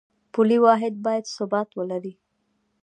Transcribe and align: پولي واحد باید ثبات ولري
پولي 0.33 0.57
واحد 0.65 0.93
باید 1.05 1.25
ثبات 1.35 1.69
ولري 1.75 2.13